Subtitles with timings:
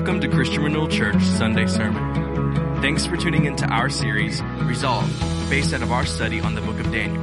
[0.00, 2.80] Welcome to Christian Renewal Church Sunday Sermon.
[2.80, 5.06] Thanks for tuning into our series, Resolve,
[5.50, 7.22] based out of our study on the book of Daniel.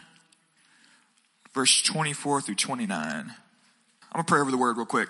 [1.53, 2.91] verse 24 through 29.
[2.91, 3.33] I'm going
[4.17, 5.07] to pray over the word real quick.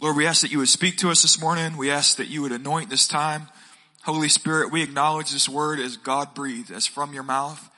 [0.00, 1.76] Lord, we ask that you would speak to us this morning.
[1.76, 3.48] We ask that you would anoint this time.
[4.06, 7.68] Holy Spirit, we acknowledge this word as God breathed, as from your mouth.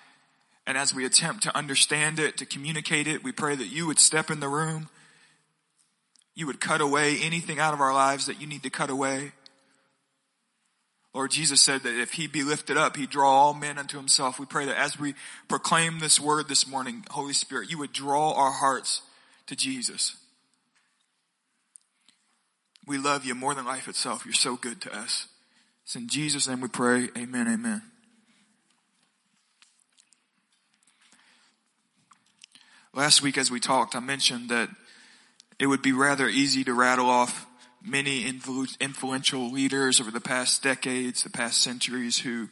[0.66, 3.98] And as we attempt to understand it, to communicate it, we pray that you would
[3.98, 4.90] step in the room.
[6.34, 9.32] You would cut away anything out of our lives that you need to cut away.
[11.14, 14.38] Lord Jesus said that if he be lifted up, he'd draw all men unto himself.
[14.38, 15.14] We pray that as we
[15.48, 19.00] proclaim this word this morning, Holy Spirit, you would draw our hearts
[19.46, 20.14] to Jesus.
[22.86, 24.26] We love you more than life itself.
[24.26, 25.26] You're so good to us.
[25.88, 27.08] It's in Jesus' name we pray.
[27.16, 27.48] Amen.
[27.48, 27.80] Amen.
[32.92, 34.68] Last week as we talked, I mentioned that
[35.58, 37.46] it would be rather easy to rattle off
[37.82, 42.50] many influ- influential leaders over the past decades, the past centuries who,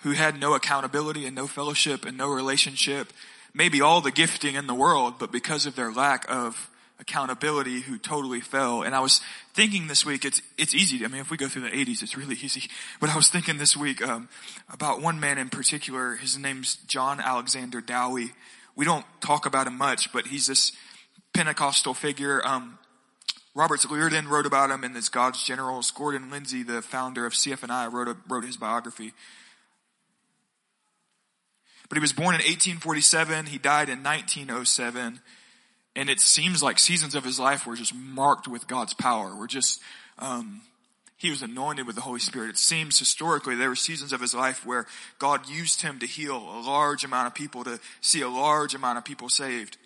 [0.00, 3.14] who had no accountability and no fellowship and no relationship,
[3.54, 6.68] maybe all the gifting in the world, but because of their lack of
[7.00, 8.82] accountability who totally fell.
[8.82, 9.20] And I was
[9.52, 11.04] thinking this week, it's, it's easy.
[11.04, 12.70] I mean, if we go through the 80s, it's really easy.
[13.00, 14.28] But I was thinking this week, um,
[14.72, 16.14] about one man in particular.
[16.16, 18.32] His name's John Alexander Dowie.
[18.76, 20.72] We don't talk about him much, but he's this
[21.32, 22.40] Pentecostal figure.
[22.46, 22.78] Um,
[23.54, 25.90] Roberts Liardon wrote about him in his God's Generals.
[25.90, 29.12] Gordon Lindsay, the founder of CFNI, wrote, a, wrote his biography.
[31.88, 33.46] But he was born in 1847.
[33.46, 35.20] He died in 1907.
[35.96, 39.34] And it seems like seasons of his life were just marked with God's power.
[39.36, 39.80] We're just,
[40.18, 40.62] um,
[41.16, 42.50] he was anointed with the Holy Spirit.
[42.50, 44.86] It seems historically there were seasons of his life where
[45.18, 48.98] God used him to heal a large amount of people, to see a large amount
[48.98, 49.76] of people saved.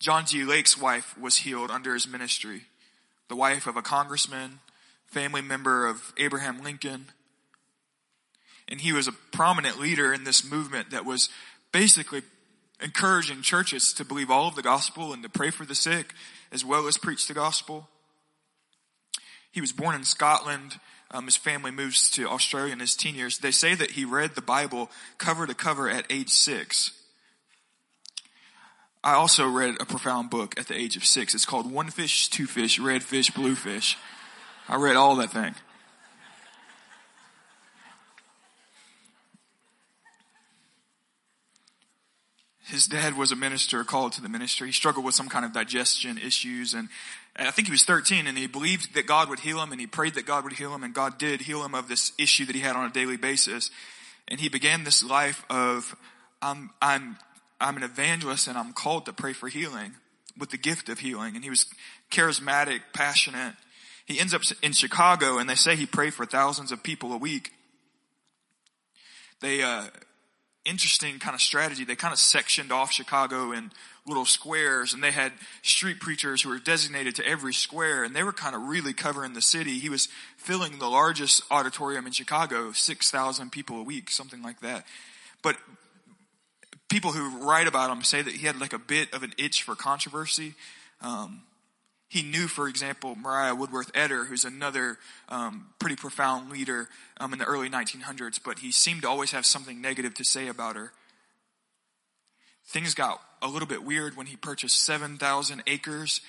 [0.00, 0.44] John G.
[0.44, 2.62] Lake's wife was healed under his ministry.
[3.28, 4.58] The wife of a congressman,
[5.06, 7.06] family member of Abraham Lincoln.
[8.68, 11.28] And he was a prominent leader in this movement that was
[11.72, 12.22] basically
[12.80, 16.14] encouraging churches to believe all of the gospel and to pray for the sick
[16.52, 17.88] as well as preach the gospel.
[19.50, 20.78] He was born in Scotland.
[21.10, 23.38] Um, his family moves to Australia in his teen years.
[23.38, 26.92] They say that he read the Bible cover to cover at age six.
[29.02, 31.34] I also read a profound book at the age of six.
[31.34, 33.96] It's called One Fish, Two Fish, Red Fish, Blue Fish.
[34.68, 35.54] I read all that thing.
[42.68, 44.68] His dad was a minister called to the ministry.
[44.68, 46.88] He struggled with some kind of digestion issues and,
[47.40, 49.86] I think he was 13 and he believed that God would heal him and he
[49.86, 52.56] prayed that God would heal him and God did heal him of this issue that
[52.56, 53.70] he had on a daily basis.
[54.26, 55.94] And he began this life of,
[56.42, 57.16] I'm, I'm,
[57.60, 59.92] I'm an evangelist and I'm called to pray for healing
[60.36, 61.36] with the gift of healing.
[61.36, 61.66] And he was
[62.10, 63.54] charismatic, passionate.
[64.04, 67.18] He ends up in Chicago and they say he prayed for thousands of people a
[67.18, 67.52] week.
[69.40, 69.86] They, uh,
[70.68, 71.84] interesting kind of strategy.
[71.84, 73.70] They kind of sectioned off Chicago in
[74.06, 78.22] little squares and they had street preachers who were designated to every square and they
[78.22, 79.78] were kind of really covering the city.
[79.78, 84.84] He was filling the largest auditorium in Chicago, 6,000 people a week, something like that.
[85.42, 85.56] But
[86.88, 89.62] people who write about him say that he had like a bit of an itch
[89.62, 90.54] for controversy.
[91.00, 91.42] Um,
[92.08, 94.98] he knew, for example, Maria Woodworth Etter, who's another
[95.28, 96.88] um, pretty profound leader
[97.18, 100.48] um, in the early 1900s, but he seemed to always have something negative to say
[100.48, 100.92] about her.
[102.66, 106.22] Things got a little bit weird when he purchased 7,000 acres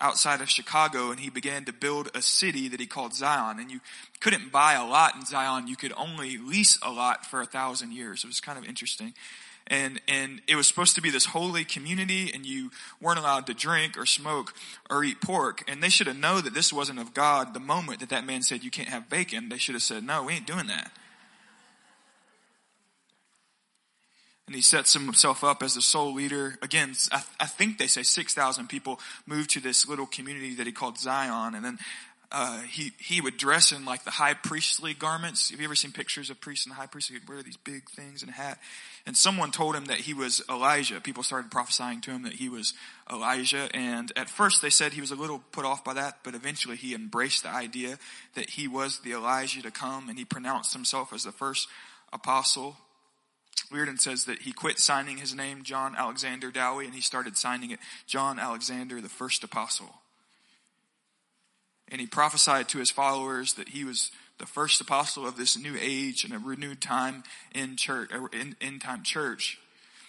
[0.00, 3.58] outside of Chicago and he began to build a city that he called Zion.
[3.58, 3.80] And you
[4.20, 7.92] couldn't buy a lot in Zion, you could only lease a lot for a thousand
[7.92, 8.22] years.
[8.22, 9.14] It was kind of interesting
[9.66, 12.70] and and it was supposed to be this holy community and you
[13.00, 14.54] weren't allowed to drink or smoke
[14.90, 15.62] or eat pork.
[15.68, 18.42] And they should have known that this wasn't of god the moment that that man
[18.42, 19.48] said you can't have bacon.
[19.48, 20.90] They should have said no we ain't doing that.
[24.46, 26.58] And he sets himself up as the sole leader.
[26.60, 30.72] Again i, I think they say 6000 people moved to this little community that he
[30.72, 31.54] called zion.
[31.54, 31.78] And then
[32.34, 35.50] uh, he he would dress in like the high priestly garments.
[35.50, 37.10] Have you ever seen pictures of priests and the high priest?
[37.10, 38.58] He'd wear these big things and a hat.
[39.06, 41.00] And someone told him that he was Elijah.
[41.00, 42.74] People started prophesying to him that he was
[43.08, 43.68] Elijah.
[43.72, 46.76] And at first they said he was a little put off by that, but eventually
[46.76, 47.98] he embraced the idea
[48.34, 51.68] that he was the Elijah to come, and he pronounced himself as the first
[52.12, 52.76] apostle.
[53.70, 57.70] Liardon says that he quit signing his name John Alexander Dowie and he started signing
[57.70, 59.94] it John Alexander, the first apostle.
[61.88, 65.76] And he prophesied to his followers that he was the first apostle of this new
[65.80, 67.22] age and a renewed time
[67.54, 69.58] in church, uh, in, in time church.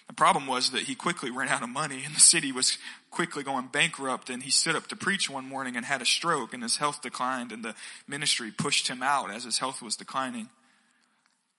[0.07, 2.77] The problem was that he quickly ran out of money and the city was
[3.09, 6.53] quickly going bankrupt and he stood up to preach one morning and had a stroke
[6.53, 7.75] and his health declined and the
[8.07, 10.49] ministry pushed him out as his health was declining.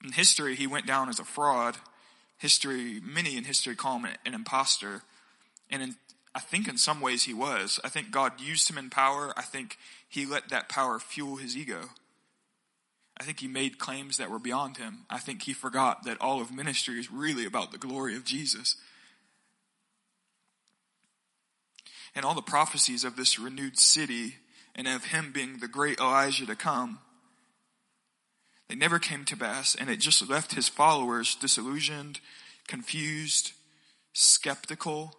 [0.05, 1.77] In history, he went down as a fraud.
[2.39, 5.03] History, many in history call him an impostor.
[5.71, 5.95] And in,
[6.35, 7.81] I think in some ways he was.
[7.83, 9.33] I think God used him in power.
[9.37, 9.79] I think
[10.09, 11.91] he let that power fuel his ego.
[13.19, 15.07] I think he made claims that were beyond him.
[15.09, 18.77] I think he forgot that all of ministry is really about the glory of Jesus.
[22.15, 24.37] And all the prophecies of this renewed city
[24.75, 26.99] and of him being the great Elijah to come,
[28.69, 32.21] they never came to pass, and it just left his followers disillusioned,
[32.67, 33.53] confused,
[34.13, 35.15] skeptical.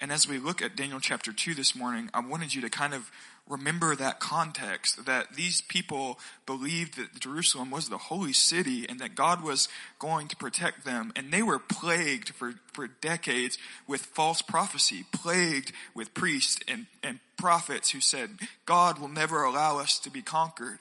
[0.00, 2.94] And as we look at Daniel chapter 2 this morning, I wanted you to kind
[2.94, 3.10] of
[3.48, 9.16] remember that context that these people believed that Jerusalem was the holy city and that
[9.16, 9.68] God was
[9.98, 11.12] going to protect them.
[11.16, 13.58] And they were plagued for, for decades
[13.88, 18.30] with false prophecy, plagued with priests and, and prophets who said,
[18.66, 20.78] God will never allow us to be conquered.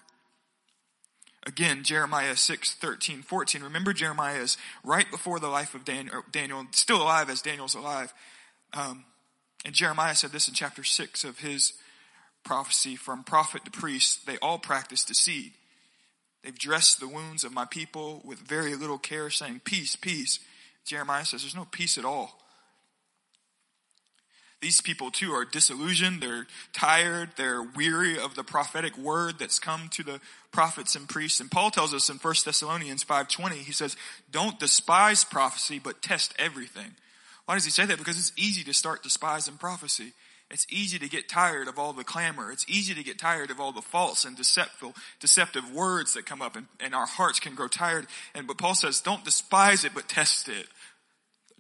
[1.48, 3.64] Again, Jeremiah 6, 13, 14.
[3.64, 8.14] Remember Jeremiah is right before the life of Daniel, Daniel still alive as Daniel's alive.
[8.74, 9.06] Um,
[9.66, 11.74] and Jeremiah said this in chapter 6 of his
[12.44, 15.54] prophecy from prophet to priest, they all practice deceit.
[16.44, 20.40] They've dressed the wounds of my people with very little care, saying, Peace, peace.
[20.86, 22.40] Jeremiah says there's no peace at all.
[24.60, 29.88] These people too are disillusioned, they're tired, they're weary of the prophetic word that's come
[29.90, 30.20] to the
[30.52, 31.40] prophets and priests.
[31.40, 33.96] And Paul tells us in 1 Thessalonians 5:20, he says,
[34.32, 36.96] "Don't despise prophecy, but test everything."
[37.48, 37.98] Why does he say that?
[37.98, 40.12] Because it's easy to start despising prophecy.
[40.52, 42.52] It's easy to get tired of all the clamor.
[42.52, 44.92] It's easy to get tired of all the false and deceptive,
[45.22, 48.08] deceptive words that come up and, and our hearts can grow tired.
[48.36, 50.68] And but Paul says, don't despise it, but test it.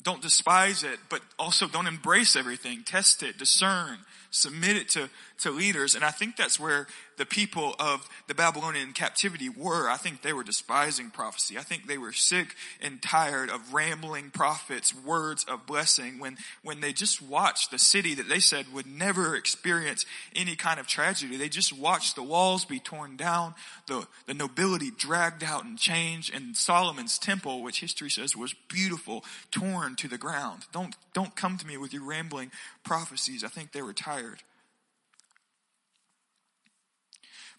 [0.04, 2.83] Don't despise it, but also don't embrace everything.
[2.83, 3.98] Test it, discern,
[4.30, 5.95] submit it to, to leaders.
[5.95, 6.88] And I think that's where
[7.18, 9.89] the people of the Babylonian captivity were.
[9.89, 11.57] I think they were despising prophecy.
[11.57, 16.80] I think they were sick and tired of rambling prophets, words of blessing when, when
[16.80, 20.06] they just watched the city that they said would never experience
[20.36, 21.38] any kind of tragedy.
[21.38, 23.56] They just watched the walls be torn down,
[23.88, 29.24] the, the nobility dragged out and changed, and Solomon's temple, which history says was beautiful,
[29.51, 30.66] torn to the ground.
[30.72, 32.51] Don't, don't come to me with your rambling
[32.83, 33.44] prophecies.
[33.44, 34.44] I think they were tired.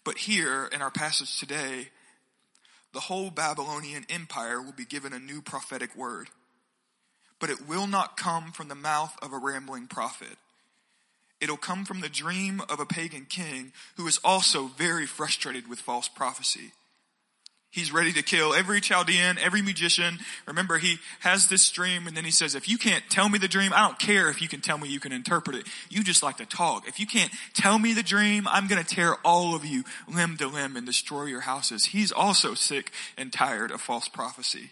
[0.09, 1.89] But here in our passage today,
[2.93, 6.29] the whole Babylonian empire will be given a new prophetic word.
[7.39, 10.35] But it will not come from the mouth of a rambling prophet.
[11.39, 15.77] It'll come from the dream of a pagan king who is also very frustrated with
[15.77, 16.71] false prophecy.
[17.71, 20.17] He's ready to kill every Chaldean, every magician.
[20.47, 23.47] Remember, he has this dream and then he says, if you can't tell me the
[23.47, 25.67] dream, I don't care if you can tell me you can interpret it.
[25.87, 26.87] You just like to talk.
[26.87, 30.37] If you can't tell me the dream, I'm going to tear all of you limb
[30.37, 31.85] to limb and destroy your houses.
[31.85, 34.71] He's also sick and tired of false prophecy.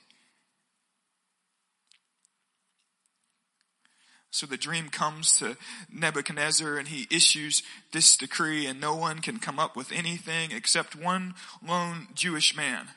[4.31, 5.57] So the dream comes to
[5.91, 10.96] Nebuchadnezzar and he issues this decree and no one can come up with anything except
[10.96, 11.34] one
[11.65, 12.89] lone Jewish man.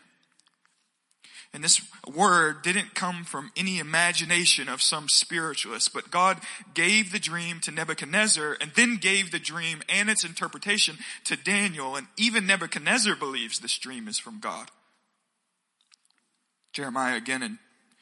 [1.52, 6.38] And this word didn't come from any imagination of some spiritualist, but God
[6.74, 11.96] gave the dream to Nebuchadnezzar and then gave the dream and its interpretation to Daniel.
[11.96, 14.70] And even Nebuchadnezzar believes this dream is from God.
[16.72, 17.58] Jeremiah again in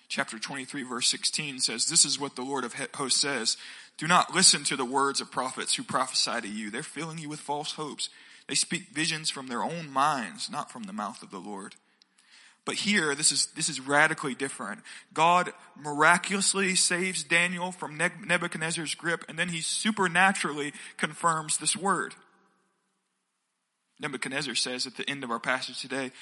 [0.08, 3.56] chapter 23 verse 16 says, this is what the Lord of hosts says.
[3.98, 6.70] Do not listen to the words of prophets who prophesy to you.
[6.70, 8.08] They're filling you with false hopes.
[8.46, 11.74] They speak visions from their own minds, not from the mouth of the Lord.
[12.64, 14.80] But here, this is, this is radically different.
[15.14, 22.14] God miraculously saves Daniel from Nebuchadnezzar's grip, and then he supernaturally confirms this word.
[24.00, 26.12] Nebuchadnezzar says at the end of our passage today,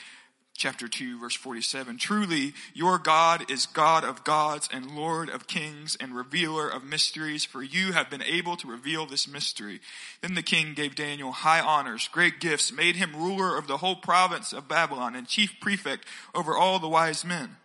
[0.56, 1.98] chapter 2 verse 47.
[1.98, 7.44] Truly, your God is God of gods and Lord of kings and revealer of mysteries,
[7.44, 9.80] for you have been able to reveal this mystery.
[10.22, 13.96] Then the king gave Daniel high honors, great gifts, made him ruler of the whole
[13.96, 17.56] province of Babylon and chief prefect over all the wise men.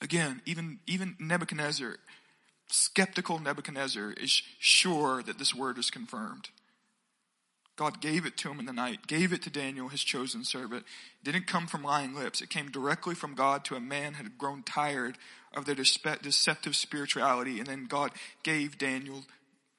[0.00, 1.96] Again, even, even Nebuchadnezzar,
[2.68, 6.50] skeptical Nebuchadnezzar is sure that this word is confirmed.
[7.76, 10.84] God gave it to him in the night, gave it to Daniel, his chosen servant.
[11.22, 12.40] Didn't come from lying lips.
[12.40, 15.18] It came directly from God to a man who had grown tired
[15.54, 17.58] of their deceptive spirituality.
[17.58, 19.24] And then God gave Daniel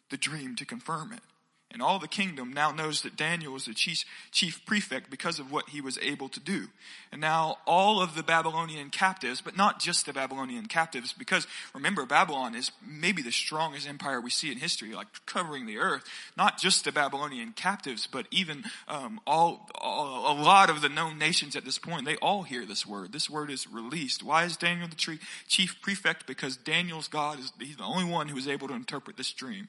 [0.10, 1.22] the dream to confirm it.
[1.70, 5.52] And all the kingdom now knows that Daniel was the chief, chief prefect because of
[5.52, 6.68] what he was able to do.
[7.12, 11.46] And now all of the Babylonian captives, but not just the Babylonian captives, because
[11.76, 16.06] remember Babylon is maybe the strongest empire we see in history, like covering the earth.
[16.38, 21.20] Not just the Babylonian captives, but even um, all, all, a lot of the known
[21.20, 22.06] nations at this point.
[22.06, 23.12] They all hear this word.
[23.12, 24.24] This word is released.
[24.24, 25.20] Why is Daniel the tree,
[25.50, 26.28] chief prefect?
[26.28, 29.68] Because Daniel's God is he's the only one who is able to interpret this dream.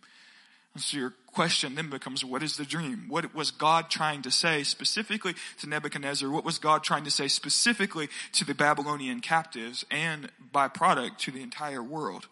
[0.78, 3.06] So your question then becomes, what is the dream?
[3.08, 6.30] What was God trying to say specifically to Nebuchadnezzar?
[6.30, 11.30] What was God trying to say specifically to the Babylonian captives and by product to
[11.30, 12.28] the entire world?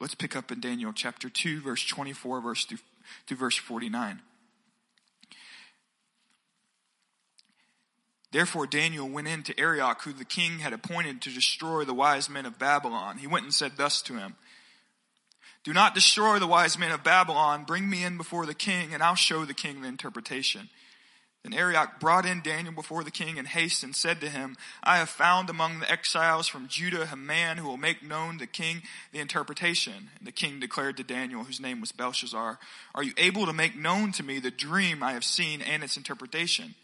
[0.00, 2.78] Let's pick up in Daniel chapter 2, verse 24, verse through,
[3.26, 4.22] through verse 49.
[8.30, 12.28] Therefore Daniel went in to Arioch, who the king had appointed to destroy the wise
[12.28, 13.18] men of Babylon.
[13.18, 14.36] He went and said thus to him,
[15.64, 17.64] do not destroy the wise men of Babylon.
[17.64, 20.68] Bring me in before the king, and I'll show the king the interpretation.
[21.42, 24.98] Then Arioch brought in Daniel before the king in haste and said to him, I
[24.98, 28.46] have found among the exiles from Judah a man who will make known to the
[28.46, 30.10] king the interpretation.
[30.18, 32.58] And the king declared to Daniel, whose name was Belshazzar,
[32.94, 35.96] Are you able to make known to me the dream I have seen and its
[35.96, 36.74] interpretation?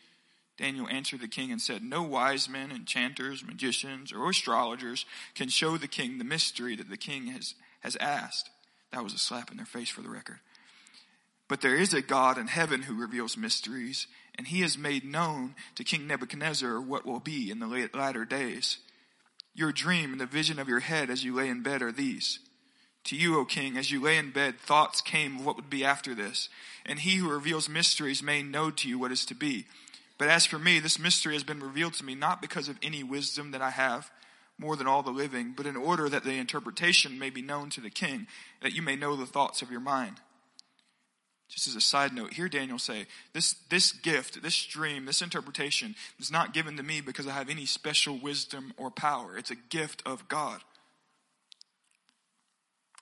[0.56, 5.04] Daniel answered the king and said, No wise men, enchanters, magicians, or astrologers
[5.34, 8.50] can show the king the mystery that the king has, has asked.
[8.94, 10.38] That was a slap in their face for the record.
[11.48, 15.56] But there is a God in heaven who reveals mysteries, and he has made known
[15.74, 18.78] to King Nebuchadnezzar what will be in the latter days.
[19.52, 22.38] Your dream and the vision of your head as you lay in bed are these.
[23.06, 25.84] To you, O king, as you lay in bed, thoughts came of what would be
[25.84, 26.48] after this,
[26.86, 29.66] and he who reveals mysteries may know to you what is to be.
[30.18, 33.02] But as for me, this mystery has been revealed to me not because of any
[33.02, 34.08] wisdom that I have,
[34.58, 37.80] more than all the living, but in order that the interpretation may be known to
[37.80, 38.26] the king,
[38.62, 40.20] that you may know the thoughts of your mind.
[41.48, 45.94] Just as a side note, hear Daniel say, this, this gift, this dream, this interpretation
[46.18, 49.36] is not given to me because I have any special wisdom or power.
[49.36, 50.60] It's a gift of God.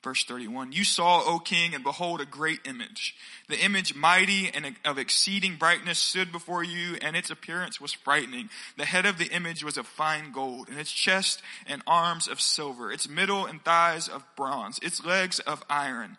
[0.02, 3.14] Verse 31, you saw, O king, and behold a great image.
[3.48, 8.50] The image mighty and of exceeding brightness stood before you, and its appearance was frightening.
[8.76, 12.40] The head of the image was of fine gold, and its chest and arms of
[12.40, 16.16] silver, its middle and thighs of bronze, its legs of iron,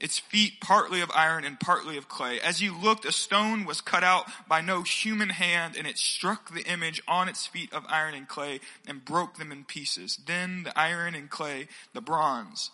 [0.00, 2.40] its feet partly of iron and partly of clay.
[2.40, 6.52] As you looked, a stone was cut out by no human hand, and it struck
[6.52, 10.18] the image on its feet of iron and clay and broke them in pieces.
[10.26, 12.70] Then the iron and clay, the bronze,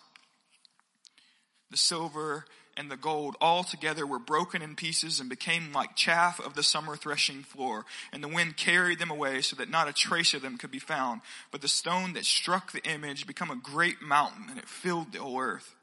[1.69, 2.45] the silver,
[2.77, 6.61] and the gold all together were broken in pieces and became like chaff of the
[6.61, 7.85] summer threshing floor.
[8.13, 10.79] And the wind carried them away so that not a trace of them could be
[10.79, 11.21] found.
[11.51, 15.19] But the stone that struck the image became a great mountain and it filled the
[15.19, 15.73] whole earth.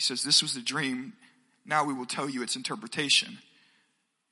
[0.00, 1.12] He says, This was the dream.
[1.66, 3.36] Now we will tell you its interpretation.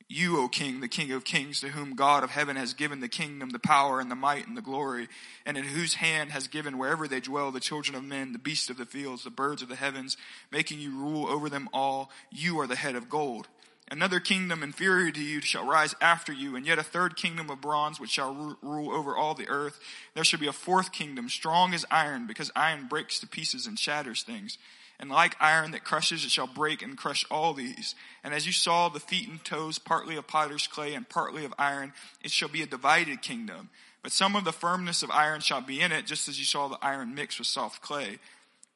[0.09, 3.09] You, O King, the King of kings, to whom God of heaven has given the
[3.09, 5.09] kingdom, the power, and the might, and the glory,
[5.45, 8.71] and in whose hand has given wherever they dwell the children of men, the beasts
[8.71, 10.17] of the fields, the birds of the heavens,
[10.51, 12.11] making you rule over them all.
[12.31, 13.47] You are the head of gold.
[13.91, 17.61] Another kingdom inferior to you shall rise after you, and yet a third kingdom of
[17.61, 19.79] bronze which shall rule over all the earth.
[20.15, 23.79] There shall be a fourth kingdom, strong as iron, because iron breaks to pieces and
[23.79, 24.57] shatters things.
[25.01, 27.95] And like iron that crushes, it shall break and crush all these.
[28.25, 31.55] And as you saw the feet and toes, partly of potter's clay and partly of
[31.57, 33.71] iron, it shall be a divided kingdom.
[34.03, 36.67] But some of the firmness of iron shall be in it, just as you saw
[36.67, 38.19] the iron mixed with soft clay.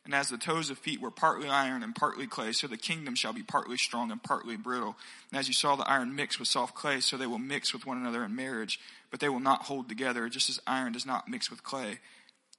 [0.05, 3.15] And as the toes of feet were partly iron and partly clay, so the kingdom
[3.15, 4.97] shall be partly strong and partly brittle.
[5.31, 7.87] And as you saw the iron mixed with soft clay, so they will mix with
[7.87, 8.81] one another in marriage,
[9.13, 12.01] but they will not hold together, just as iron does not mix with clay.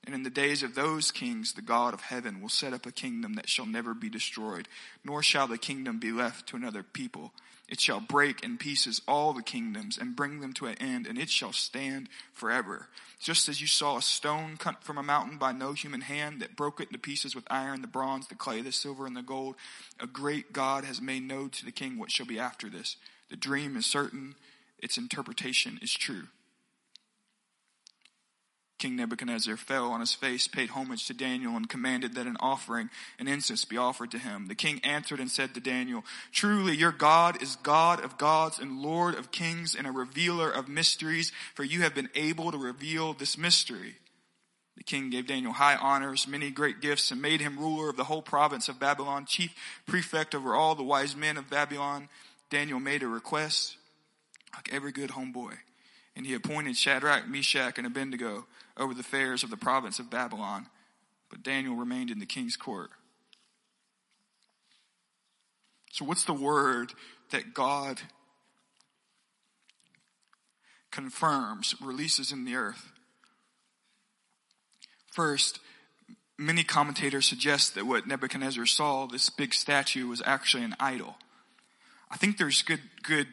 [0.05, 2.91] And in the days of those kings, the God of heaven will set up a
[2.91, 4.67] kingdom that shall never be destroyed,
[5.03, 7.31] nor shall the kingdom be left to another people.
[7.69, 11.17] It shall break in pieces all the kingdoms and bring them to an end, and
[11.17, 12.89] it shall stand forever.
[13.19, 16.57] Just as you saw a stone cut from a mountain by no human hand that
[16.57, 19.55] broke it into pieces with iron, the bronze, the clay, the silver, and the gold,
[20.01, 22.98] a great God has made known to the king what shall be after this.
[23.29, 24.36] The dream is certain,
[24.79, 26.27] its interpretation is true.
[28.79, 32.89] King Nebuchadnezzar fell on his face, paid homage to Daniel, and commanded that an offering
[33.17, 34.47] and incense be offered to him.
[34.47, 36.03] The king answered and said to Daniel,
[36.33, 40.67] Truly your God is God of gods and Lord of kings and a revealer of
[40.67, 43.95] mysteries, for you have been able to reveal this mystery.
[44.75, 48.05] The king gave Daniel high honors, many great gifts, and made him ruler of the
[48.05, 49.53] whole province of Babylon, chief
[49.85, 52.09] prefect over all the wise men of Babylon.
[52.49, 53.77] Daniel made a request,
[54.53, 55.53] like every good homeboy,
[56.15, 58.45] and he appointed Shadrach, Meshach, and Abednego
[58.77, 60.67] over the affairs of the province of Babylon,
[61.29, 62.89] but Daniel remained in the king's court.
[65.91, 66.93] So what's the word
[67.31, 68.01] that God
[70.91, 72.91] confirms, releases in the earth?
[75.11, 75.59] First,
[76.37, 81.15] many commentators suggest that what Nebuchadnezzar saw, this big statue, was actually an idol.
[82.09, 83.27] I think there's good, good,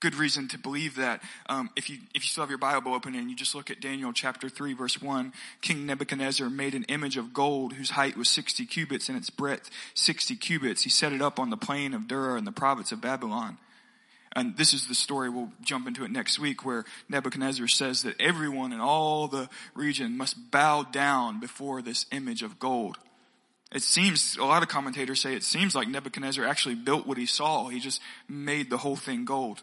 [0.00, 1.22] good reason to believe that.
[1.48, 3.80] Um, if you if you still have your Bible open and you just look at
[3.80, 8.28] Daniel chapter three, verse one, King Nebuchadnezzar made an image of gold whose height was
[8.28, 10.82] sixty cubits and its breadth sixty cubits.
[10.82, 13.58] He set it up on the plain of Dura in the province of Babylon.
[14.36, 18.20] And this is the story, we'll jump into it next week, where Nebuchadnezzar says that
[18.20, 22.98] everyone in all the region must bow down before this image of gold.
[23.72, 27.26] It seems, a lot of commentators say it seems like Nebuchadnezzar actually built what he
[27.26, 27.68] saw.
[27.68, 29.62] He just made the whole thing gold.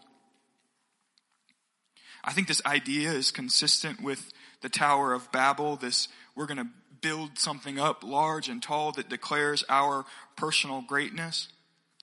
[2.26, 7.38] I think this idea is consistent with the Tower of Babel, this, we're gonna build
[7.38, 10.04] something up large and tall that declares our
[10.34, 11.48] personal greatness.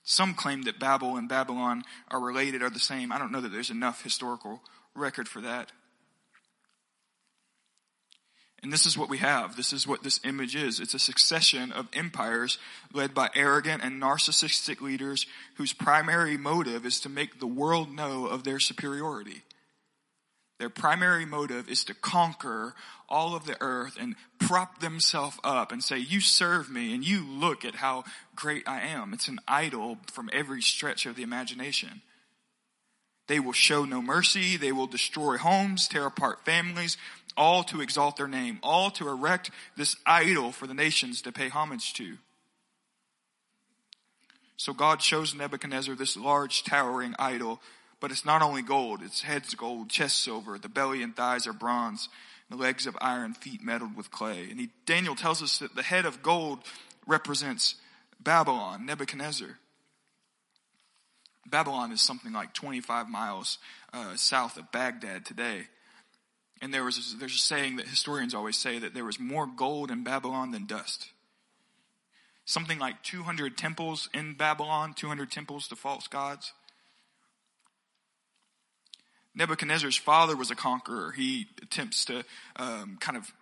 [0.02, 3.12] Some claim that Babel and Babylon are related, are the same.
[3.12, 4.62] I don't know that there's enough historical
[4.94, 5.72] record for that.
[8.62, 9.56] And this is what we have.
[9.56, 10.80] This is what this image is.
[10.80, 12.56] It's a succession of empires
[12.94, 15.26] led by arrogant and narcissistic leaders
[15.56, 19.42] whose primary motive is to make the world know of their superiority.
[20.58, 22.74] Their primary motive is to conquer
[23.08, 27.24] all of the earth and prop themselves up and say, you serve me and you
[27.26, 28.04] look at how
[28.36, 29.12] great I am.
[29.12, 32.02] It's an idol from every stretch of the imagination.
[33.26, 34.56] They will show no mercy.
[34.56, 36.96] They will destroy homes, tear apart families,
[37.36, 41.48] all to exalt their name, all to erect this idol for the nations to pay
[41.48, 42.18] homage to.
[44.56, 47.60] So God shows Nebuchadnezzar this large towering idol
[48.04, 51.54] but it's not only gold, its head's gold, chest silver, the belly and thighs are
[51.54, 52.10] bronze,
[52.50, 54.46] the legs of iron, feet metaled with clay.
[54.50, 56.58] And he, Daniel tells us that the head of gold
[57.06, 57.76] represents
[58.20, 59.58] Babylon, Nebuchadnezzar.
[61.46, 63.56] Babylon is something like 25 miles
[63.94, 65.62] uh, south of Baghdad today.
[66.60, 69.90] And there was there's a saying that historians always say that there was more gold
[69.90, 71.08] in Babylon than dust.
[72.44, 76.52] Something like 200 temples in Babylon, 200 temples to false gods.
[79.34, 81.12] Nebuchadnezzar's father was a conqueror.
[81.12, 82.24] He attempts to
[82.56, 83.32] um, kind of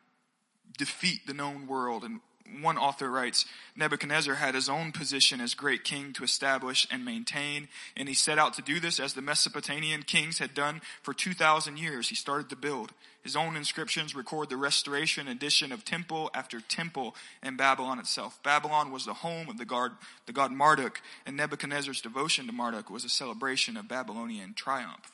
[0.78, 2.02] defeat the known world.
[2.02, 2.20] And
[2.60, 7.68] one author writes, Nebuchadnezzar had his own position as great king to establish and maintain,
[7.96, 11.78] and he set out to do this as the Mesopotamian kings had done for 2,000
[11.78, 12.08] years.
[12.08, 12.92] He started to build.
[13.22, 18.42] His own inscriptions record the restoration and addition of temple after temple in Babylon itself.
[18.42, 19.92] Babylon was the home of the god,
[20.26, 25.12] the god Marduk, and Nebuchadnezzar's devotion to Marduk was a celebration of Babylonian triumph.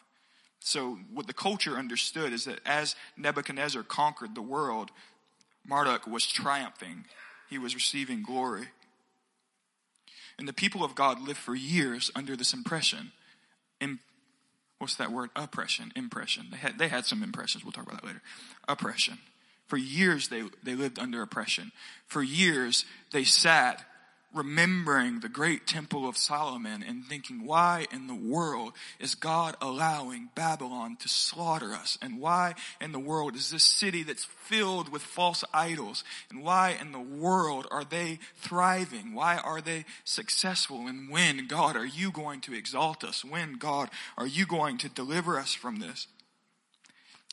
[0.60, 4.90] So what the culture understood is that as Nebuchadnezzar conquered the world,
[5.66, 7.04] Marduk was triumphing.
[7.48, 8.68] He was receiving glory.
[10.38, 13.12] And the people of God lived for years under this impression.
[13.80, 13.98] In,
[14.78, 15.30] what's that word?
[15.34, 16.48] Oppression, impression.
[16.50, 17.64] They had, they had some impressions.
[17.64, 18.22] We'll talk about that later.
[18.68, 19.18] Oppression.
[19.66, 21.72] For years they, they lived under oppression.
[22.06, 23.84] For years they sat
[24.34, 30.28] remembering the great temple of Solomon and thinking, why in the world is God allowing
[30.34, 31.96] Babylon to slaughter us?
[32.02, 36.04] And why in the world is this city that's filled with false idols?
[36.30, 39.14] And why in the world are they thriving?
[39.14, 40.86] Why are they successful?
[40.86, 43.24] And when, God, are you going to exalt us?
[43.24, 43.88] When, God,
[44.18, 46.06] are you going to deliver us from this?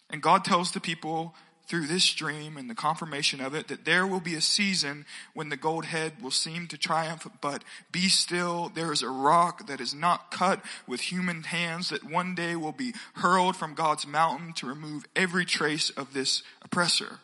[0.09, 1.35] And God tells the people
[1.67, 5.49] through this dream and the confirmation of it that there will be a season when
[5.49, 8.69] the gold head will seem to triumph, but be still.
[8.69, 12.71] There is a rock that is not cut with human hands that one day will
[12.71, 17.19] be hurled from God's mountain to remove every trace of this oppressor.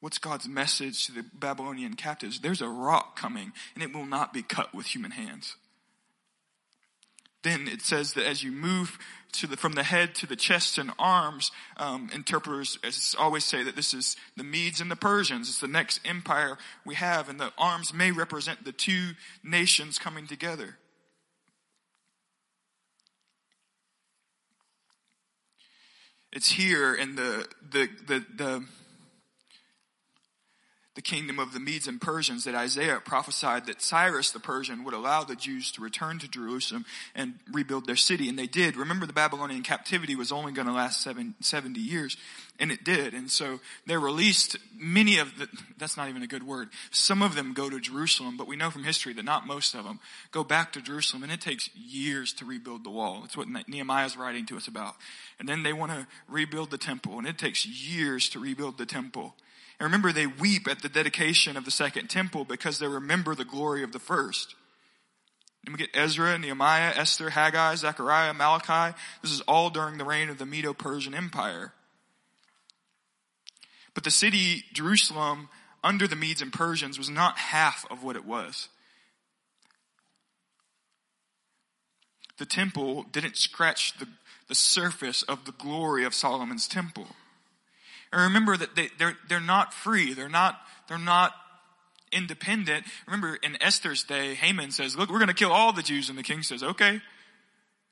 [0.00, 2.40] What's God's message to the Babylonian captives?
[2.40, 5.56] There's a rock coming and it will not be cut with human hands
[7.46, 8.98] then it says that as you move
[9.40, 12.78] to the, from the head to the chest and arms, um, interpreters
[13.18, 15.48] always say that this is the Medes and the Persians.
[15.48, 19.10] It's the next empire we have, and the arms may represent the two
[19.42, 20.78] nations coming together.
[26.32, 28.64] It's here in the the the, the
[30.96, 34.94] the kingdom of the Medes and Persians that Isaiah prophesied that Cyrus the Persian would
[34.94, 38.30] allow the Jews to return to Jerusalem and rebuild their city.
[38.30, 38.76] And they did.
[38.76, 42.16] Remember the Babylonian captivity was only going to last seven, 70 years.
[42.58, 43.12] And it did.
[43.12, 44.56] And so they're released.
[44.74, 46.70] Many of the, that's not even a good word.
[46.90, 49.84] Some of them go to Jerusalem, but we know from history that not most of
[49.84, 51.22] them go back to Jerusalem.
[51.22, 53.20] And it takes years to rebuild the wall.
[53.20, 54.94] That's what Nehemiah is writing to us about.
[55.38, 58.86] And then they want to rebuild the temple and it takes years to rebuild the
[58.86, 59.34] temple.
[59.78, 63.44] And remember, they weep at the dedication of the second temple because they remember the
[63.44, 64.54] glory of the first.
[65.64, 68.96] And we get Ezra, Nehemiah, Esther, Haggai, Zechariah, Malachi.
[69.20, 71.72] This is all during the reign of the Medo-Persian Empire.
[73.92, 75.48] But the city, Jerusalem,
[75.82, 78.68] under the Medes and Persians was not half of what it was.
[82.38, 84.06] The temple didn't scratch the,
[84.48, 87.08] the surface of the glory of Solomon's temple.
[88.12, 90.14] And remember that they, they're, they're not free.
[90.14, 91.32] They're not, they're not
[92.12, 92.86] independent.
[93.06, 96.08] Remember in Esther's day, Haman says, look, we're going to kill all the Jews.
[96.08, 97.00] And the king says, okay.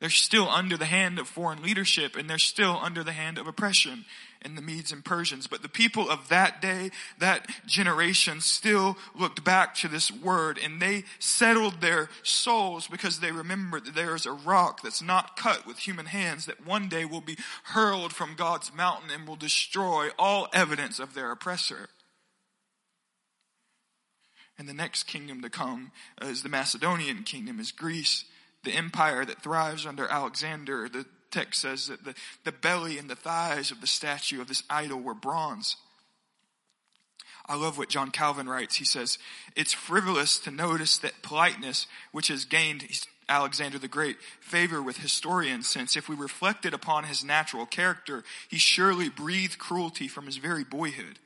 [0.05, 3.47] They're still under the hand of foreign leadership and they're still under the hand of
[3.47, 4.05] oppression
[4.45, 5.47] in the Medes and Persians.
[5.47, 6.91] But the people of that day,
[7.21, 13.33] that generation still looked back to this word and they settled their souls because they
[13.33, 17.07] remembered that there is a rock that's not cut with human hands that one day
[17.07, 17.39] will be
[17.69, 21.89] hurled from God's mountain and will destroy all evidence of their oppressor.
[24.59, 28.27] And the next kingdom to come is the Macedonian kingdom, is Greece
[28.65, 30.89] the empire that thrives under Alexander.
[30.89, 34.63] The text says that the, the belly and the thighs of the statue of this
[34.71, 35.77] idol were bronze.
[37.47, 38.77] I love what John Calvin writes.
[38.77, 39.19] He says,
[39.55, 42.87] it's frivolous to notice that politeness, which has gained
[43.29, 48.57] Alexander the Great favor with historians, since if we reflected upon his natural character, he
[48.57, 51.19] surely breathed cruelty from his very boyhood.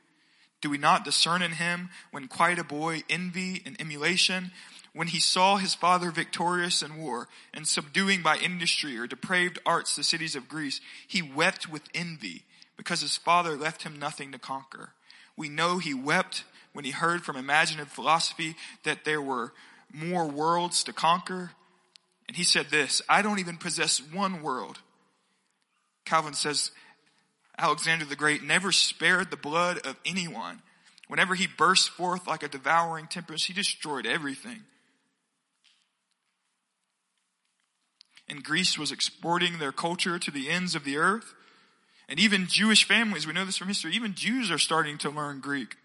[0.61, 4.51] Do we not discern in him, when quite a boy, envy and emulation,
[4.99, 9.95] when he saw his father victorious in war and subduing by industry or depraved arts
[9.95, 12.43] the cities of Greece, he wept with envy
[12.75, 14.89] because his father left him nothing to conquer.
[15.37, 19.53] We know he wept when he heard from imaginative philosophy that there were
[19.93, 21.51] more worlds to conquer.
[22.27, 24.79] And he said this, I don't even possess one world.
[26.03, 26.71] Calvin says,
[27.57, 30.61] Alexander the Great never spared the blood of anyone.
[31.07, 34.63] Whenever he burst forth like a devouring tempest, he destroyed everything.
[38.29, 41.33] And Greece was exporting their culture to the ends of the earth.
[42.07, 45.39] And even Jewish families, we know this from history, even Jews are starting to learn
[45.39, 45.75] Greek.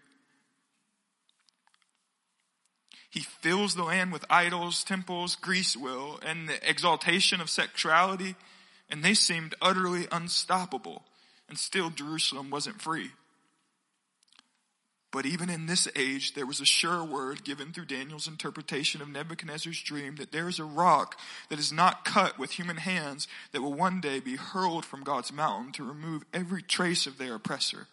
[3.09, 8.35] He fills the land with idols, temples, Greece will, and the exaltation of sexuality,
[8.89, 11.03] and they seemed utterly unstoppable.
[11.47, 13.11] And still Jerusalem wasn't free.
[15.15, 19.07] But even in this age, there was a sure word given through Daniel's interpretation of
[19.07, 23.61] Nebuchadnezzar's dream that there is a rock that is not cut with human hands that
[23.61, 27.87] will one day be hurled from God's mountain to remove every trace of their oppressor.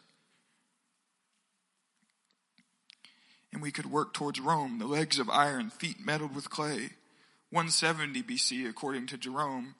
[3.52, 6.90] And we could work towards Rome, the legs of iron, feet metaled with clay.
[7.50, 9.76] 170 BC, according to Jerome,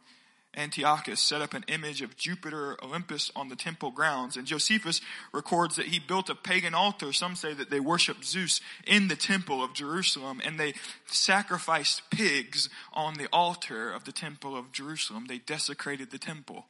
[0.54, 4.36] Antiochus set up an image of Jupiter Olympus on the temple grounds.
[4.36, 5.00] And Josephus
[5.32, 7.12] records that he built a pagan altar.
[7.12, 10.74] Some say that they worshiped Zeus in the temple of Jerusalem and they
[11.06, 15.24] sacrificed pigs on the altar of the temple of Jerusalem.
[15.26, 16.66] They desecrated the temple.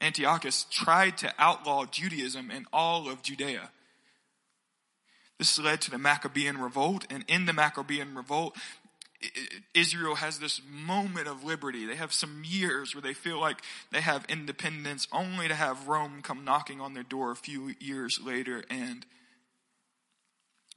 [0.00, 3.70] Antiochus tried to outlaw Judaism in all of Judea.
[5.38, 8.56] This led to the Maccabean revolt, and in the Maccabean revolt,
[9.74, 11.86] Israel has this moment of liberty.
[11.86, 16.20] They have some years where they feel like they have independence only to have Rome
[16.22, 19.04] come knocking on their door a few years later and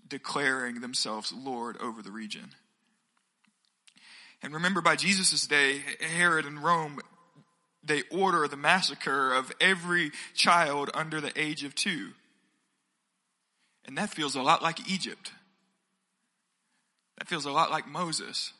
[0.07, 2.55] declaring themselves Lord over the region.
[4.41, 6.99] And remember by Jesus' day, Herod and Rome,
[7.83, 12.09] they order the massacre of every child under the age of two.
[13.85, 15.31] And that feels a lot like Egypt.
[17.21, 18.51] That feels a lot like Moses.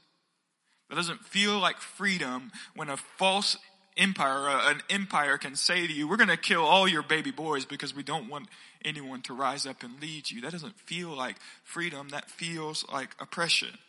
[0.88, 3.58] That doesn't feel like freedom when a false
[3.98, 7.32] empire, uh, an empire can say to you, we're going to kill all your baby
[7.32, 8.50] boys because we don't want
[8.86, 10.42] anyone to rise up and lead you.
[10.42, 12.10] That doesn't feel like freedom.
[12.10, 13.80] That feels like oppression.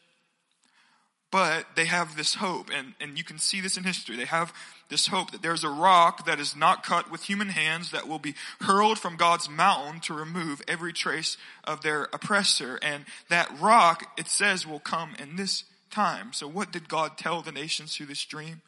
[1.33, 4.17] But they have this hope, and, and you can see this in history.
[4.17, 4.53] They have
[4.91, 8.19] this hope that there's a rock that is not cut with human hands that will
[8.19, 12.79] be hurled from God's mountain to remove every trace of their oppressor.
[12.83, 16.35] And that rock, it says, will come in this time.
[16.35, 18.61] So what did God tell the nations through this dream?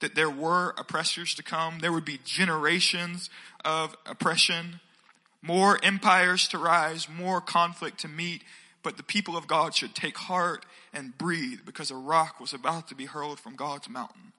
[0.00, 1.80] That there were oppressors to come.
[1.80, 3.28] There would be generations
[3.62, 4.80] of oppression,
[5.42, 8.42] more empires to rise, more conflict to meet,
[8.82, 12.88] but the people of God should take heart and breathe because a rock was about
[12.88, 14.32] to be hurled from God's mountain.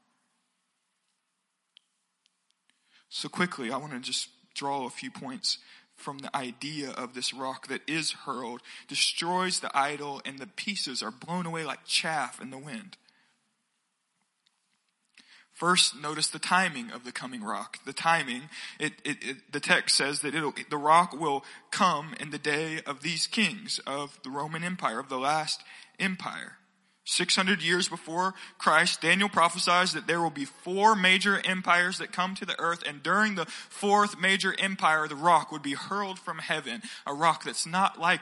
[3.10, 5.60] So quickly, I want to just draw a few points
[5.95, 11.03] from the idea of this rock that is hurled, destroys the idol, and the pieces
[11.03, 12.97] are blown away like chaff in the wind.
[15.53, 17.77] First, notice the timing of the coming rock.
[17.85, 22.31] The timing, it, it, it, the text says that it'll, the rock will come in
[22.31, 25.63] the day of these kings of the Roman Empire, of the last
[25.99, 26.57] empire.
[27.05, 32.33] 600 years before Christ, Daniel prophesies that there will be four major empires that come
[32.35, 36.39] to the earth, and during the fourth major empire, the rock would be hurled from
[36.39, 38.21] heaven, a rock that's not like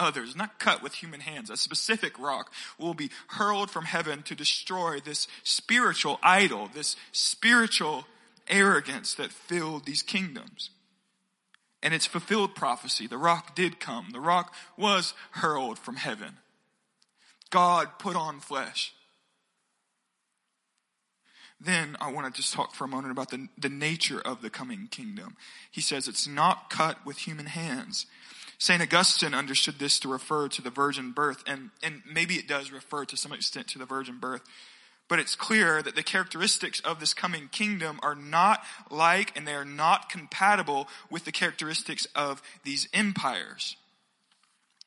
[0.00, 1.50] others, not cut with human hands.
[1.50, 8.06] A specific rock will be hurled from heaven to destroy this spiritual idol, this spiritual
[8.48, 10.70] arrogance that filled these kingdoms.
[11.82, 13.06] And it's fulfilled prophecy.
[13.06, 14.08] The rock did come.
[14.12, 16.38] The rock was hurled from heaven.
[17.50, 18.92] God put on flesh.
[21.60, 24.48] Then I want to just talk for a moment about the, the nature of the
[24.48, 25.36] coming kingdom.
[25.70, 28.06] He says it's not cut with human hands.
[28.60, 28.82] St.
[28.82, 33.06] Augustine understood this to refer to the virgin birth, and, and maybe it does refer
[33.06, 34.42] to some extent to the virgin birth.
[35.08, 39.54] But it's clear that the characteristics of this coming kingdom are not like and they
[39.54, 43.76] are not compatible with the characteristics of these empires.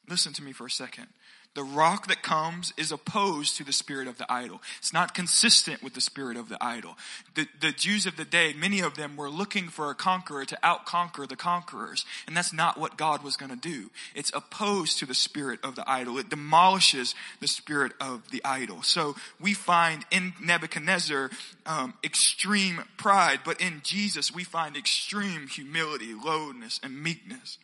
[0.07, 1.07] Listen to me for a second.
[1.55, 4.59] The rock that comes is opposed to the spirit of the idol.
[4.79, 6.97] It's not consistent with the spirit of the idol.
[7.35, 10.65] The, the Jews of the day, many of them were looking for a conqueror to
[10.65, 12.05] outconquer the conquerors.
[12.25, 13.91] And that's not what God was going to do.
[14.15, 16.17] It's opposed to the spirit of the idol.
[16.17, 18.81] It demolishes the spirit of the idol.
[18.81, 21.29] So we find in Nebuchadnezzar
[21.67, 27.59] um, extreme pride, but in Jesus we find extreme humility, lowness, and meekness.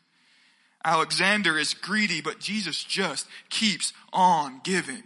[0.83, 5.03] Alexander is greedy, but Jesus just keeps on giving.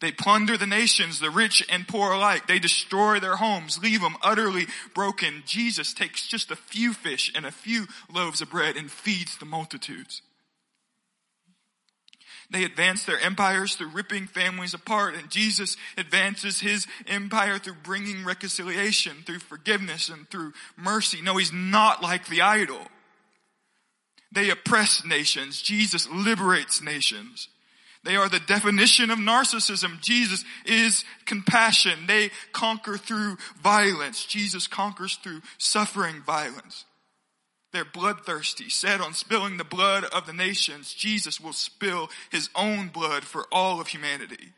[0.00, 2.46] They plunder the nations, the rich and poor alike.
[2.46, 5.42] They destroy their homes, leave them utterly broken.
[5.44, 9.44] Jesus takes just a few fish and a few loaves of bread and feeds the
[9.44, 10.22] multitudes.
[12.50, 18.24] They advance their empires through ripping families apart, and Jesus advances his empire through bringing
[18.24, 21.20] reconciliation, through forgiveness, and through mercy.
[21.20, 22.80] No, he's not like the idol.
[24.32, 25.60] They oppress nations.
[25.60, 27.48] Jesus liberates nations.
[28.02, 30.00] They are the definition of narcissism.
[30.00, 32.06] Jesus is compassion.
[32.06, 34.24] They conquer through violence.
[34.24, 36.86] Jesus conquers through suffering violence.
[37.72, 40.94] They're bloodthirsty, set on spilling the blood of the nations.
[40.94, 44.52] Jesus will spill his own blood for all of humanity.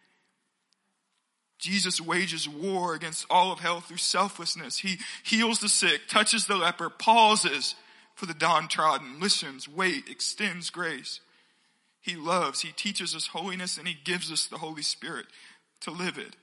[1.58, 4.78] Jesus wages war against all of hell through selflessness.
[4.78, 7.74] He heals the sick, touches the leper, pauses
[8.22, 11.18] for the downtrodden, listens, wait, extends grace.
[12.00, 15.26] He loves, He teaches us holiness, and He gives us the Holy Spirit
[15.80, 16.36] to live it.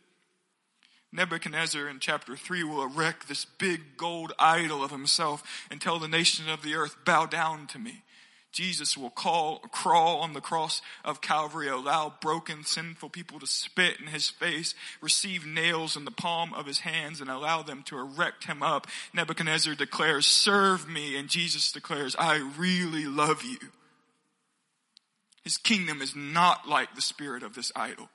[1.14, 6.10] Nebuchadnezzar in chapter 3 will erect this big gold idol of himself and tell the
[6.10, 8.04] nations of the earth, bow down to me.
[8.52, 14.00] Jesus will call, crawl on the cross of Calvary, allow broken, sinful people to spit
[14.00, 17.98] in his face, receive nails in the palm of his hands, and allow them to
[17.98, 18.88] erect him up.
[19.14, 23.60] Nebuchadnezzar declares, serve me, and Jesus declares, I really love you.
[25.44, 28.10] His kingdom is not like the spirit of this idol.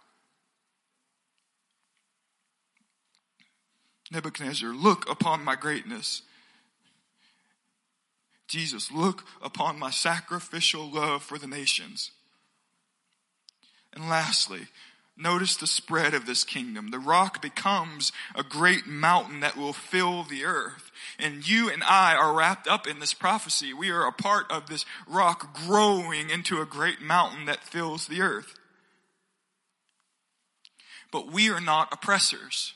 [4.10, 6.22] Nebuchadnezzar, look upon my greatness
[8.54, 12.12] Jesus, look upon my sacrificial love for the nations.
[13.92, 14.68] And lastly,
[15.16, 16.92] notice the spread of this kingdom.
[16.92, 20.92] The rock becomes a great mountain that will fill the earth.
[21.18, 23.74] And you and I are wrapped up in this prophecy.
[23.74, 28.20] We are a part of this rock growing into a great mountain that fills the
[28.20, 28.54] earth.
[31.10, 32.74] But we are not oppressors.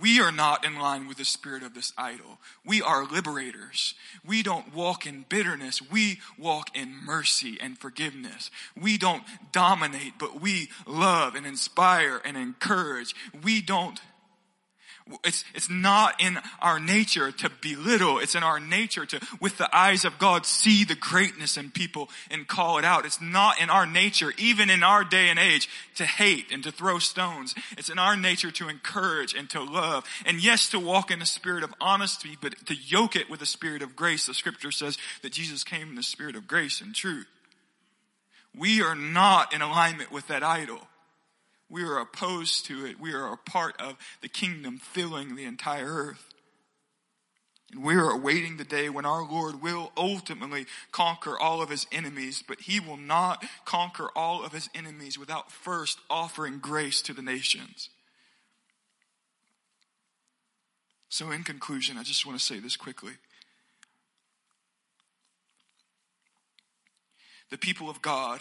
[0.00, 2.38] We are not in line with the spirit of this idol.
[2.64, 3.94] We are liberators.
[4.24, 5.82] We don't walk in bitterness.
[5.82, 8.50] We walk in mercy and forgiveness.
[8.80, 13.14] We don't dominate, but we love and inspire and encourage.
[13.42, 14.00] We don't
[15.24, 18.18] it's, it's not in our nature to belittle.
[18.18, 22.08] It's in our nature to, with the eyes of God, see the greatness in people
[22.30, 23.04] and call it out.
[23.04, 26.72] It's not in our nature, even in our day and age, to hate and to
[26.72, 27.54] throw stones.
[27.76, 30.04] It's in our nature to encourage and to love.
[30.24, 33.46] And yes, to walk in a spirit of honesty, but to yoke it with a
[33.46, 34.26] spirit of grace.
[34.26, 37.26] The scripture says that Jesus came in the spirit of grace and truth.
[38.56, 40.86] We are not in alignment with that idol.
[41.72, 43.00] We are opposed to it.
[43.00, 46.28] We are a part of the kingdom filling the entire earth.
[47.72, 51.86] And we are awaiting the day when our Lord will ultimately conquer all of his
[51.90, 57.14] enemies, but he will not conquer all of his enemies without first offering grace to
[57.14, 57.88] the nations.
[61.08, 63.12] So, in conclusion, I just want to say this quickly.
[67.48, 68.40] The people of God,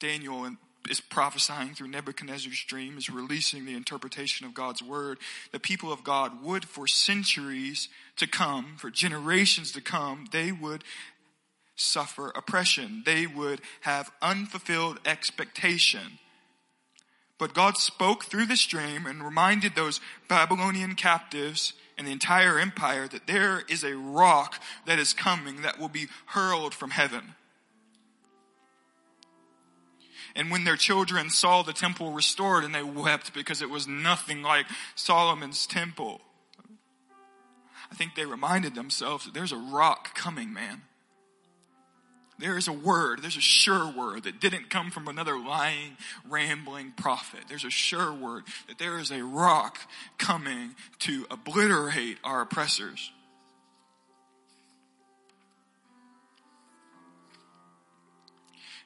[0.00, 0.56] Daniel and
[0.90, 5.18] is prophesying through Nebuchadnezzar's dream, is releasing the interpretation of God's word.
[5.52, 10.84] The people of God would, for centuries to come, for generations to come, they would
[11.76, 13.02] suffer oppression.
[13.04, 16.18] They would have unfulfilled expectation.
[17.38, 23.06] But God spoke through this dream and reminded those Babylonian captives and the entire empire
[23.08, 27.34] that there is a rock that is coming that will be hurled from heaven.
[30.36, 34.42] And when their children saw the temple restored and they wept because it was nothing
[34.42, 36.20] like Solomon's temple,
[37.90, 40.82] I think they reminded themselves that there's a rock coming, man.
[42.38, 45.96] There is a word, there's a sure word that didn't come from another lying,
[46.28, 47.40] rambling prophet.
[47.48, 49.78] There's a sure word that there is a rock
[50.18, 53.10] coming to obliterate our oppressors.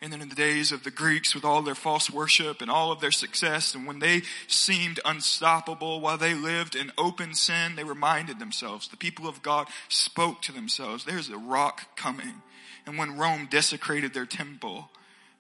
[0.02, 2.90] And then in the days of the Greeks with all their false worship and all
[2.90, 7.84] of their success, and when they seemed unstoppable while they lived in open sin, they
[7.84, 12.42] reminded themselves, the people of God spoke to themselves, there's a rock coming.
[12.86, 14.88] And when Rome desecrated their temple,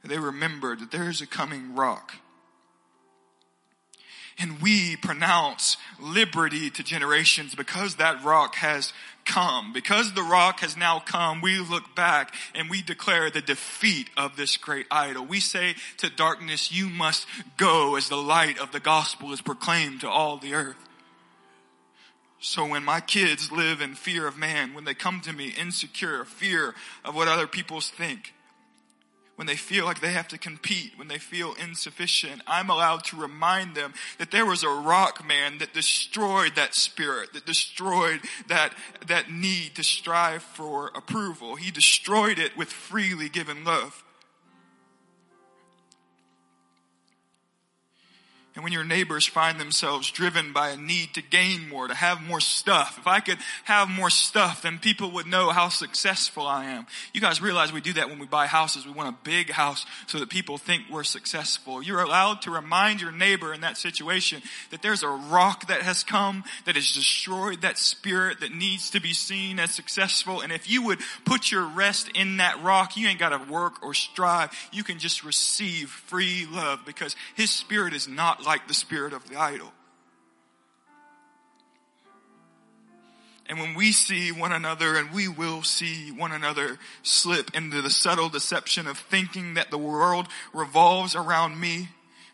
[0.04, 2.16] they remembered that there is a coming rock.
[4.38, 8.92] And we pronounce liberty to generations because that rock has
[9.24, 9.72] come.
[9.72, 14.36] Because the rock has now come, we look back and we declare the defeat of
[14.36, 15.24] this great idol.
[15.24, 20.00] We say to darkness, you must go as the light of the gospel is proclaimed
[20.00, 20.88] to all the earth.
[22.42, 26.24] So when my kids live in fear of man, when they come to me insecure,
[26.24, 28.32] fear of what other people think,
[29.40, 33.16] when they feel like they have to compete, when they feel insufficient, I'm allowed to
[33.16, 38.74] remind them that there was a rock man that destroyed that spirit, that destroyed that,
[39.06, 41.56] that need to strive for approval.
[41.56, 44.04] He destroyed it with freely given love.
[48.56, 52.20] And when your neighbors find themselves driven by a need to gain more, to have
[52.20, 56.64] more stuff, if I could have more stuff, then people would know how successful I
[56.64, 56.86] am.
[57.14, 58.84] You guys realize we do that when we buy houses.
[58.84, 61.80] We want a big house so that people think we're successful.
[61.80, 66.02] You're allowed to remind your neighbor in that situation that there's a rock that has
[66.02, 70.40] come that has destroyed that spirit that needs to be seen as successful.
[70.40, 73.80] And if you would put your rest in that rock, you ain't got to work
[73.84, 74.50] or strive.
[74.72, 79.28] You can just receive free love because his spirit is not like the spirit of
[79.28, 79.72] the idol.
[83.50, 87.90] And when we see one another, and we will see one another slip into the
[87.90, 91.88] subtle deception of thinking that the world revolves around me,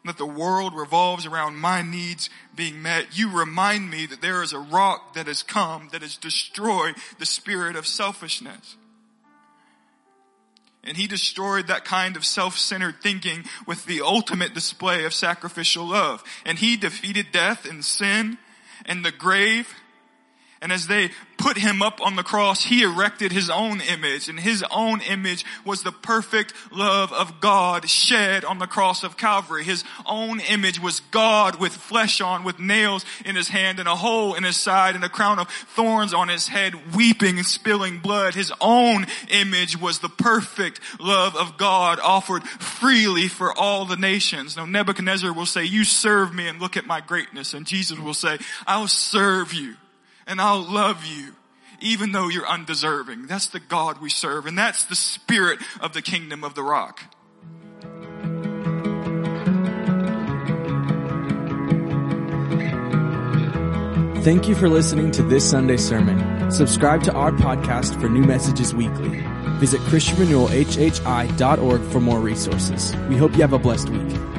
[0.04, 4.52] that the world revolves around my needs being met, you remind me that there is
[4.52, 8.76] a rock that has come that has destroyed the spirit of selfishness.
[10.86, 16.22] And he destroyed that kind of self-centered thinking with the ultimate display of sacrificial love.
[16.44, 18.38] And he defeated death and sin
[18.84, 19.74] and the grave
[20.66, 24.40] and as they put him up on the cross, he erected his own image and
[24.40, 29.62] his own image was the perfect love of God shed on the cross of Calvary.
[29.62, 33.94] His own image was God with flesh on, with nails in his hand and a
[33.94, 38.00] hole in his side and a crown of thorns on his head, weeping and spilling
[38.00, 38.34] blood.
[38.34, 44.56] His own image was the perfect love of God offered freely for all the nations.
[44.56, 47.54] Now Nebuchadnezzar will say, you serve me and look at my greatness.
[47.54, 49.76] And Jesus will say, I'll serve you
[50.26, 51.34] and I'll love you
[51.80, 53.26] even though you're undeserving.
[53.26, 57.00] That's the God we serve and that's the spirit of the kingdom of the rock.
[64.26, 66.50] Thank you for listening to this Sunday sermon.
[66.50, 69.24] Subscribe to our podcast for new messages weekly.
[69.60, 72.92] Visit ChristianRenewalHHI.org for more resources.
[73.08, 74.35] We hope you have a blessed week.